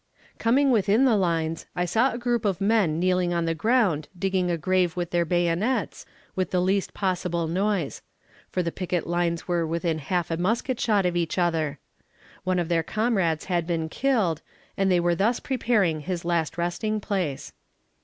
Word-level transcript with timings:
Coming 0.39 0.71
within 0.71 1.05
the 1.05 1.15
lines, 1.15 1.67
I 1.75 1.85
saw 1.85 2.11
a 2.11 2.17
group 2.17 2.43
of 2.43 2.59
men 2.59 2.99
kneeling 2.99 3.35
on 3.35 3.45
the 3.45 3.53
ground 3.53 4.07
digging 4.17 4.49
a 4.49 4.57
grave 4.57 4.95
with 4.97 5.11
their 5.11 5.25
bayonets, 5.25 6.07
with 6.35 6.49
the 6.49 6.59
least 6.59 6.95
possible 6.95 7.45
noise; 7.45 8.01
for 8.49 8.63
the 8.63 8.71
picket 8.71 9.05
lines 9.05 9.47
were 9.47 9.63
within 9.63 9.99
half 9.99 10.35
musket 10.39 10.79
shot 10.79 11.05
of 11.05 11.15
each 11.15 11.37
other. 11.37 11.77
One 12.43 12.57
of 12.57 12.67
their 12.67 12.81
comrades 12.81 13.45
had 13.45 13.67
been 13.67 13.89
killed, 13.89 14.41
and 14.75 14.89
they 14.91 14.99
were 14.99 15.13
thus 15.13 15.39
preparing 15.39 15.99
his 15.99 16.25
last 16.25 16.57
resting 16.57 16.99
place. 16.99 17.53